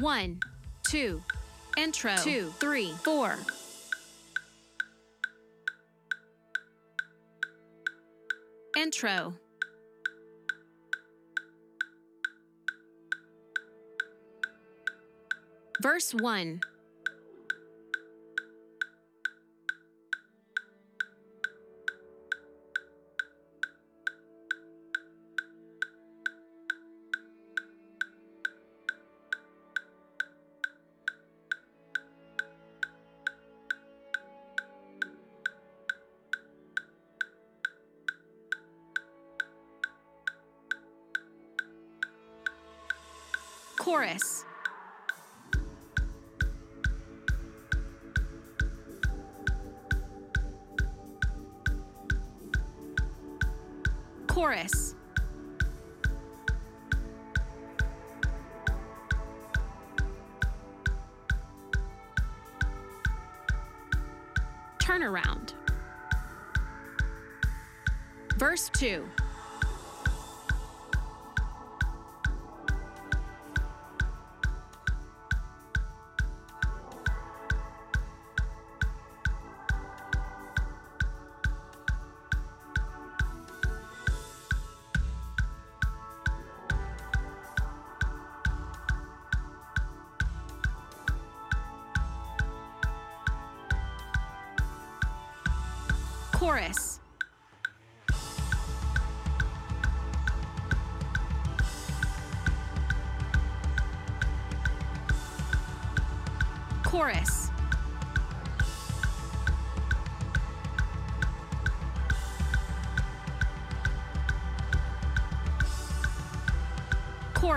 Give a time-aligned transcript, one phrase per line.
[0.00, 0.40] One,
[0.82, 1.22] two,
[1.76, 3.36] intro, two, three, four.
[8.78, 9.34] Intro.
[15.82, 16.60] Verse 1.
[44.20, 44.44] Chorus.
[54.26, 54.94] Chorus.
[64.78, 65.54] Turnaround.
[68.36, 69.04] Verse 2.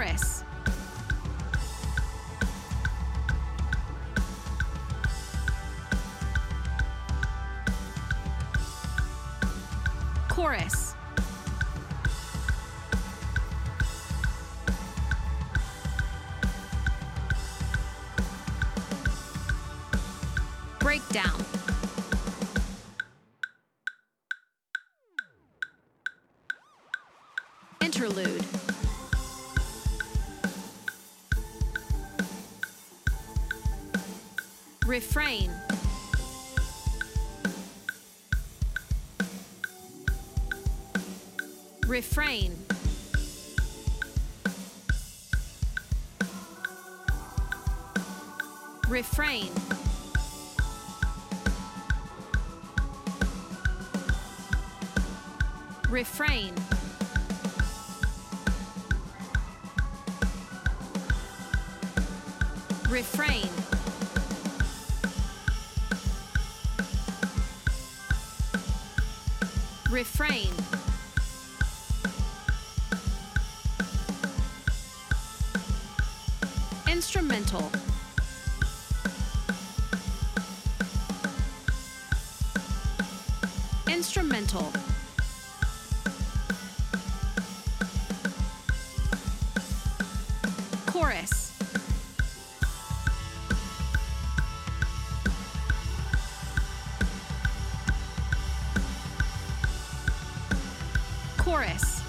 [0.03, 0.44] Chorus.
[10.28, 10.96] Chorus.
[20.80, 21.46] Breakdown.
[27.80, 28.62] Interlude.
[34.94, 35.50] Refrain.
[41.88, 42.56] Refrain.
[48.88, 49.50] Refrain.
[55.90, 56.53] Refrain.
[62.91, 63.63] Refrain.
[69.93, 70.63] Refrain.
[101.53, 102.03] Chorus.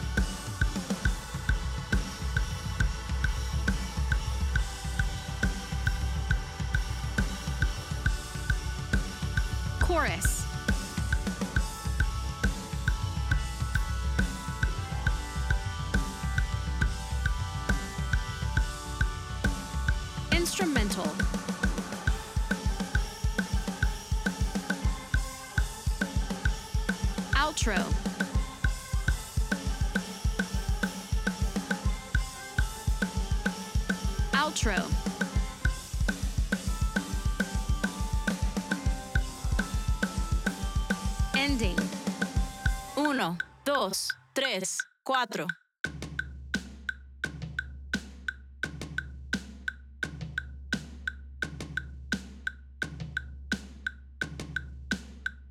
[45.27, 45.47] 4.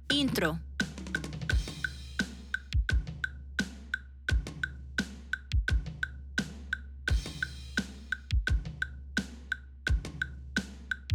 [0.10, 0.60] Intro.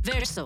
[0.03, 0.45] Verso.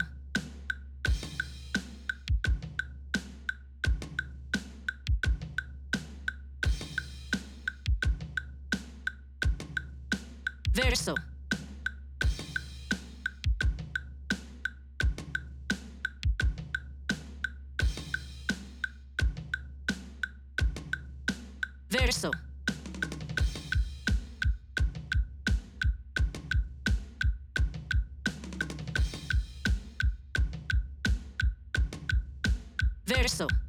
[33.32, 33.61] Verso.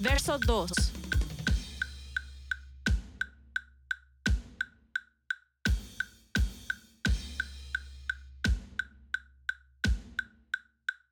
[0.00, 0.66] Verso 2.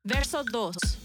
[0.03, 0.98] Verso 2.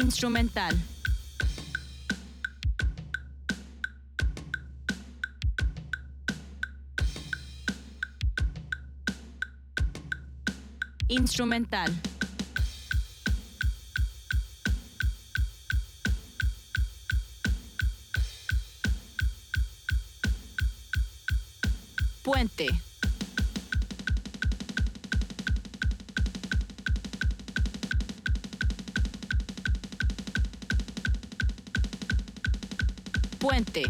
[0.00, 0.76] Instrumental.
[11.08, 11.90] Instrumental.
[22.22, 22.87] Puente.
[33.38, 33.84] Puente.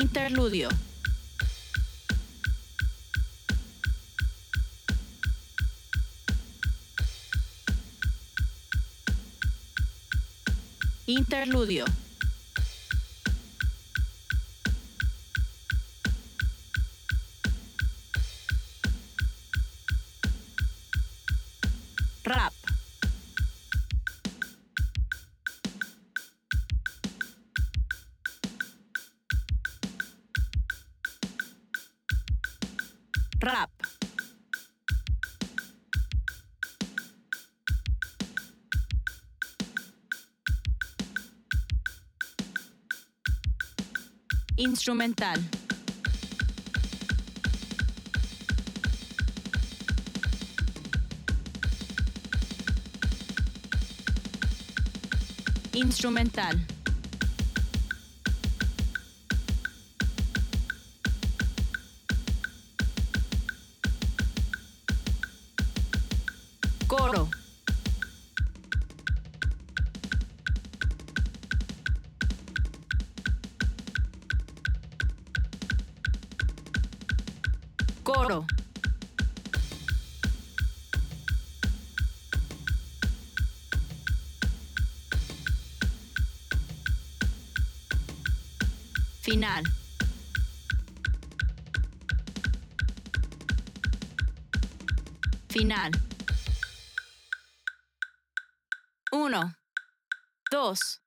[0.00, 0.70] Interludio.
[11.04, 11.84] Interludio.
[33.42, 33.70] Rap.
[44.58, 45.40] Instrumental.
[55.72, 56.79] Instrumental.
[99.12, 99.54] Uno,
[100.50, 101.00] dos,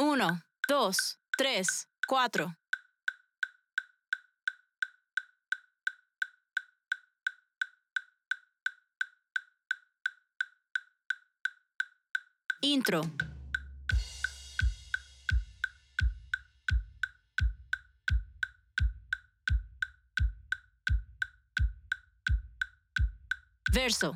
[0.00, 2.56] uno, dos, tres, cuatro.
[12.62, 13.02] Intro.
[23.88, 24.14] Verso.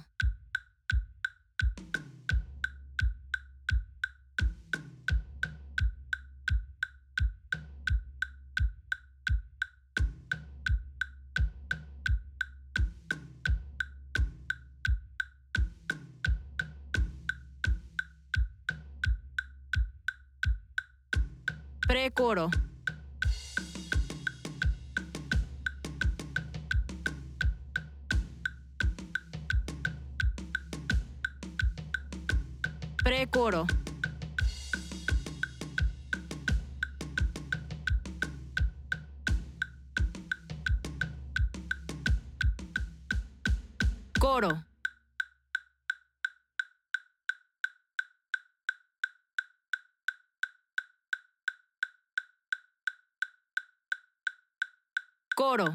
[55.43, 55.67] Coro.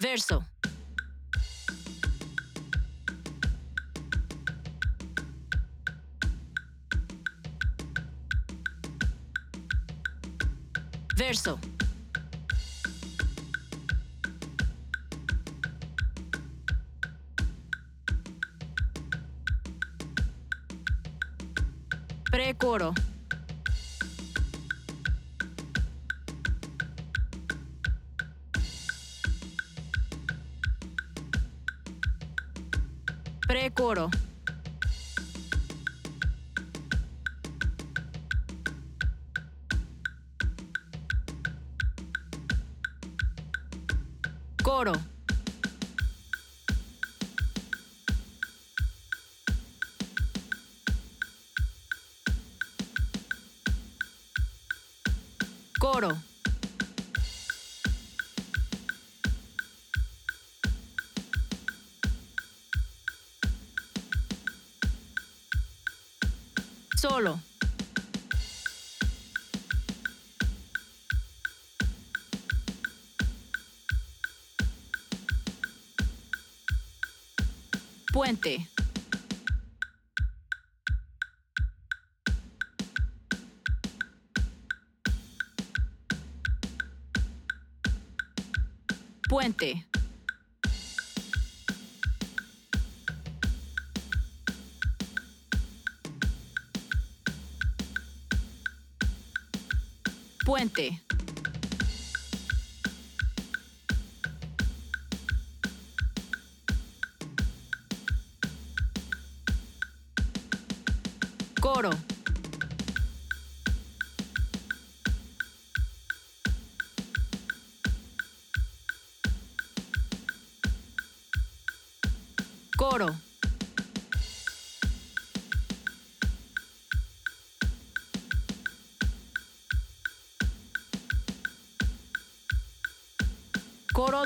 [0.00, 0.42] Verso.
[11.14, 11.77] Verso.
[22.58, 22.92] Precoro.
[33.46, 34.10] Precoro.
[44.62, 44.90] Coro.
[44.92, 45.07] Coro.
[67.00, 67.38] Solo.
[78.12, 78.68] Puente.
[89.28, 89.87] Puente.
[100.48, 100.98] Puente.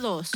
[0.03, 0.31] todos.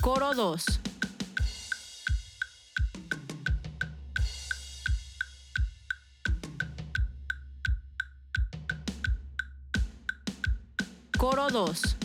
[0.00, 0.64] Coro 2.
[11.18, 11.99] Coro 2.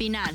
[0.00, 0.34] Final.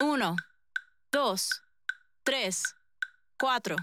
[0.00, 0.34] Uno,
[1.12, 1.62] dos,
[2.24, 2.74] tres,
[3.38, 3.76] cuatro.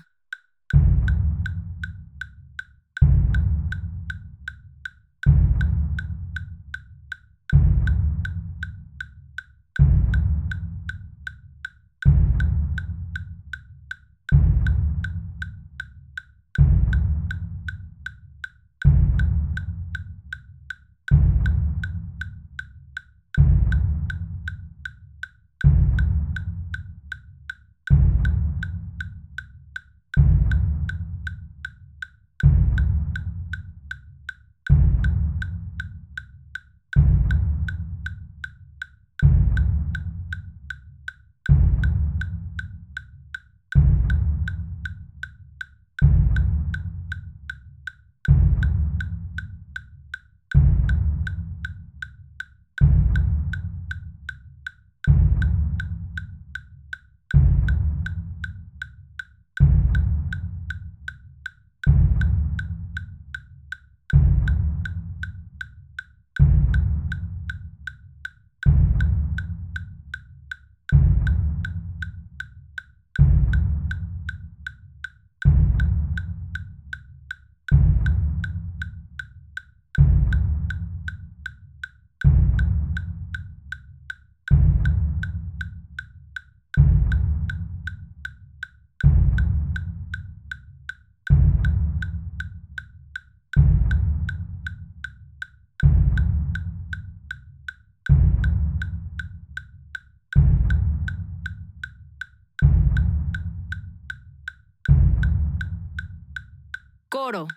[107.31, 107.47] Coro.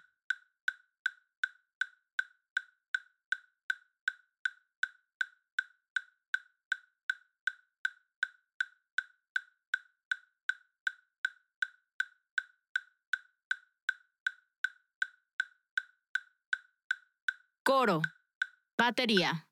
[18.78, 19.46] Batería.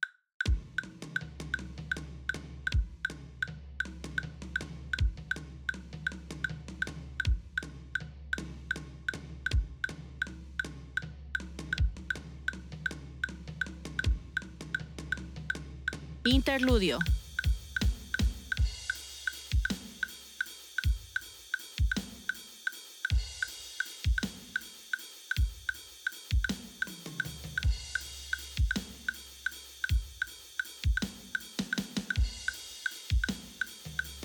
[16.52, 16.98] Interludio.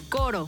[0.10, 0.48] Coro.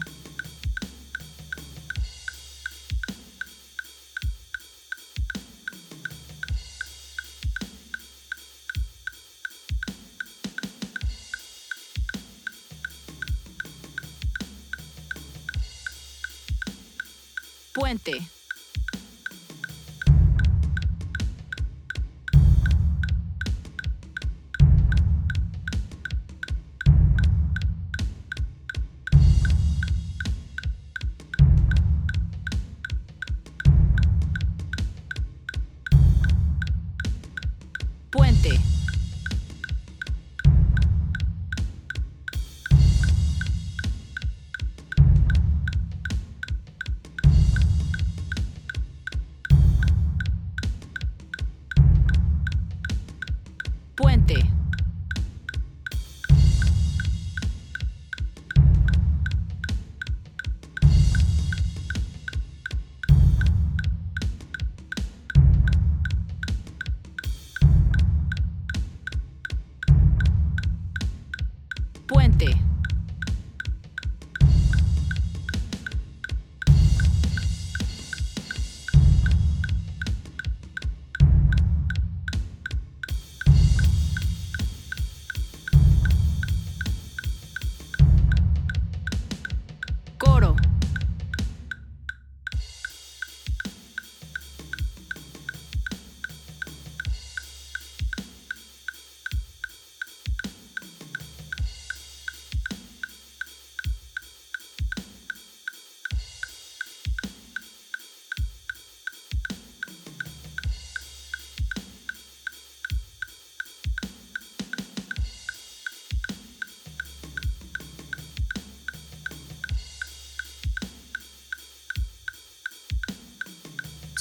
[17.89, 18.38] Puente.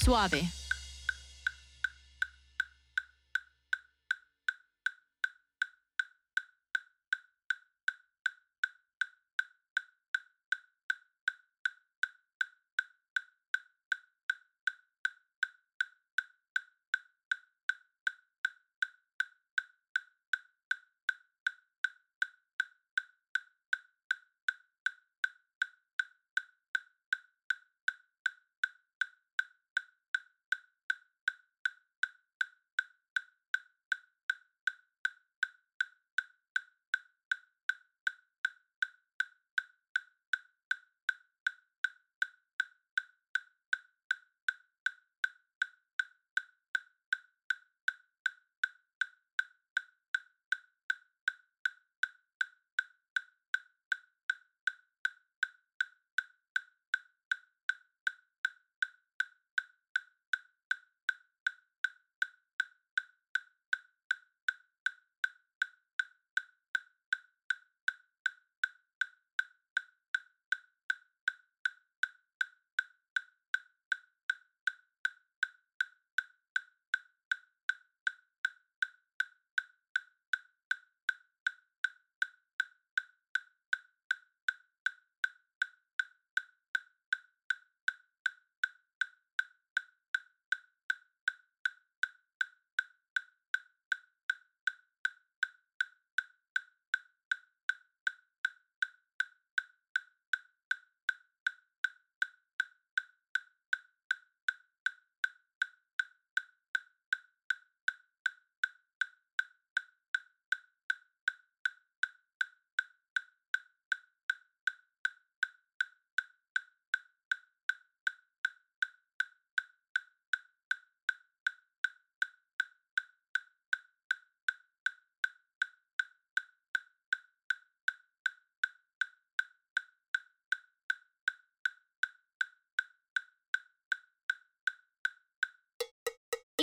[0.09, 0.58] Suave.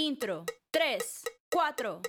[0.05, 0.43] Intro.
[0.69, 1.99] 3, 4.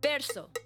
[0.00, 0.59] Verso.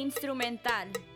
[0.00, 1.09] Instrumental.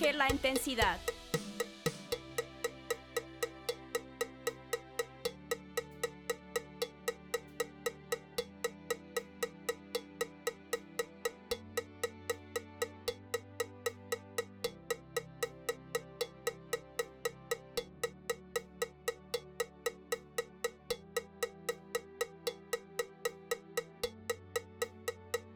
[0.00, 1.00] Baje la intensidad.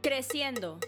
[0.03, 0.79] Creciendo.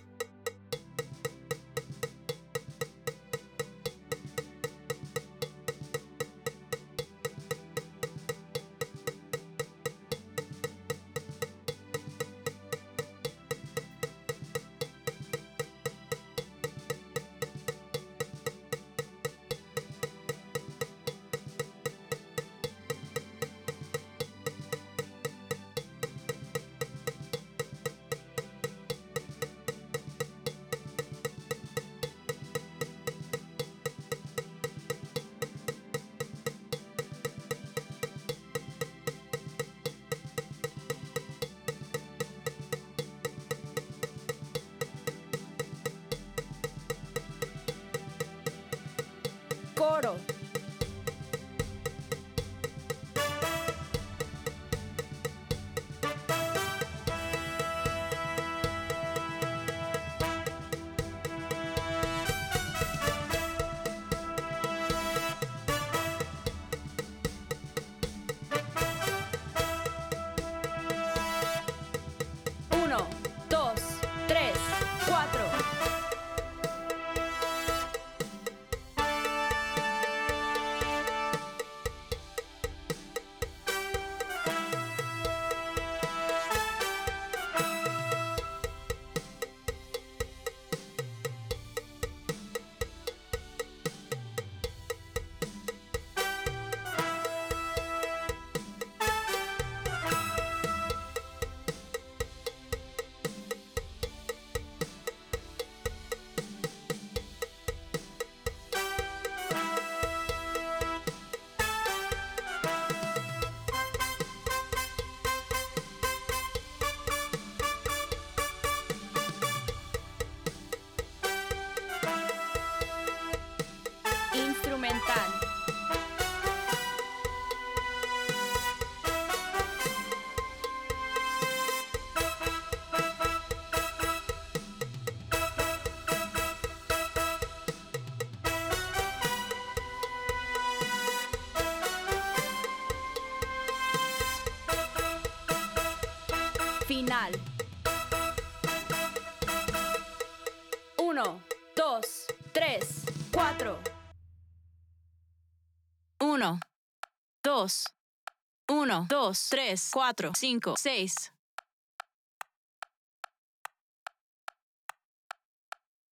[159.34, 161.32] 2, 3, 4, 5, 6.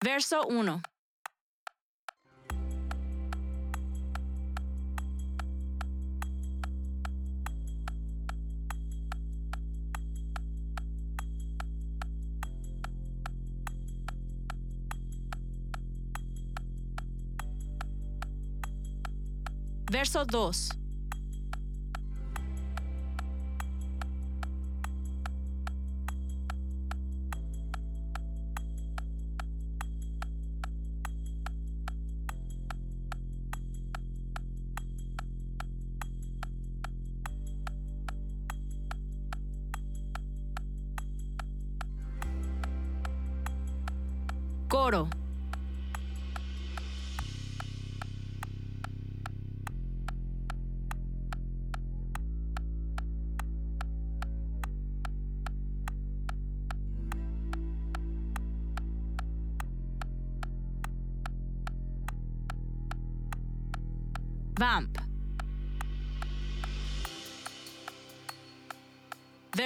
[0.04, 0.80] Verso 1.
[19.88, 20.82] Verso 2.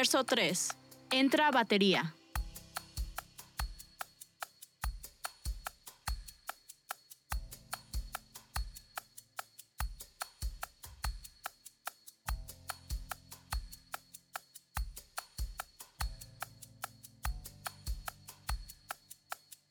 [0.07, 0.69] Verso 3.
[1.11, 2.15] Entra batería.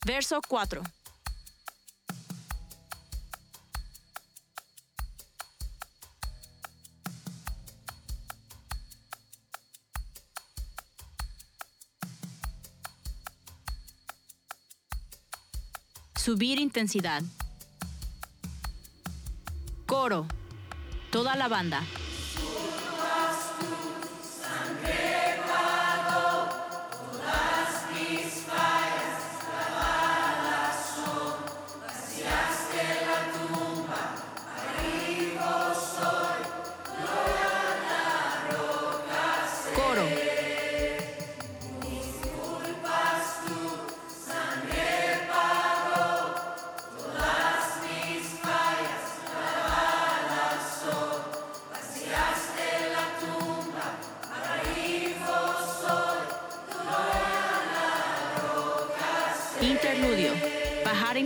[0.06, 0.84] Verso 4.
[16.26, 17.22] Subir intensidad.
[19.86, 20.26] Coro.
[21.12, 21.84] Toda la banda.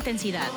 [0.10, 0.50] Intensidad.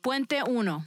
[0.00, 0.84] Puente 1.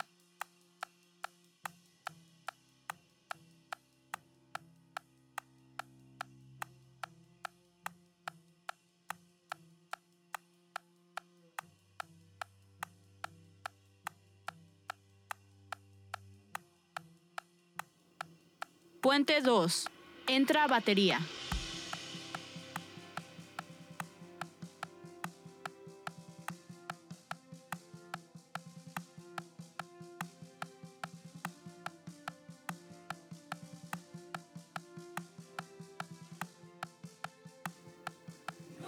[19.16, 19.86] Puente 2.
[20.28, 21.22] Entra batería.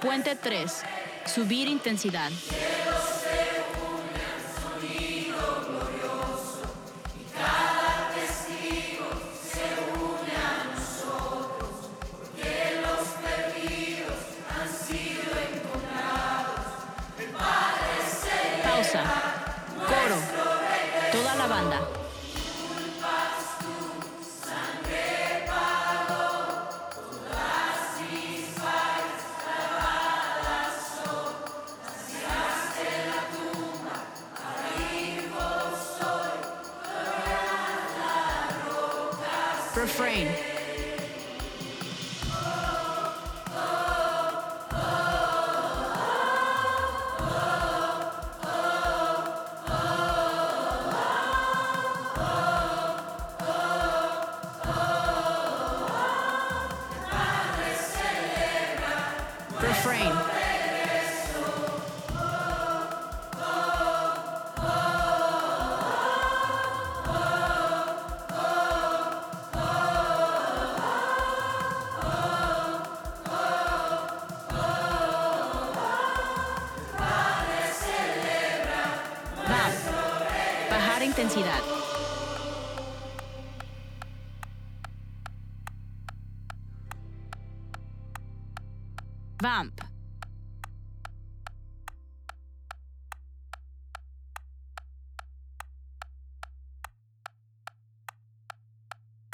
[0.02, 0.84] Puente 3.
[1.26, 2.32] Subir intensidad.
[39.78, 40.57] Refrain.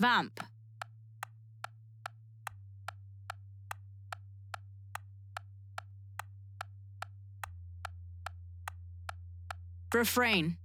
[0.04, 0.38] Bump.
[9.94, 10.58] Refrain.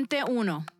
[0.00, 0.79] Puente 1.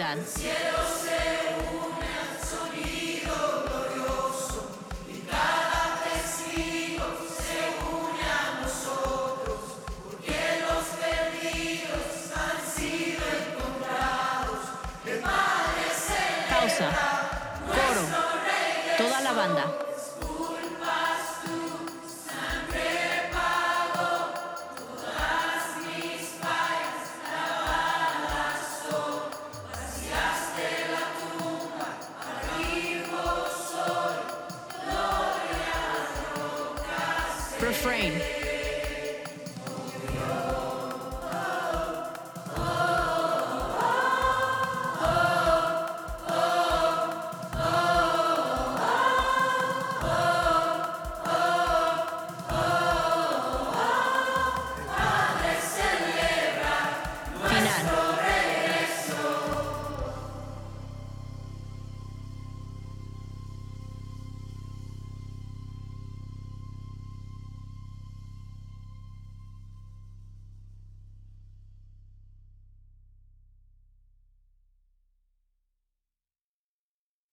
[0.00, 0.69] Subir